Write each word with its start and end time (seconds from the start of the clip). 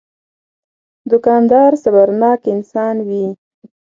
دوکاندار 1.09 1.71
صبرناک 1.83 2.41
انسان 2.55 2.95
وي. 3.07 3.25